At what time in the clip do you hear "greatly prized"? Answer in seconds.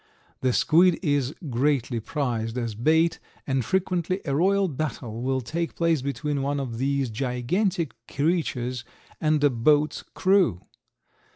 1.51-2.57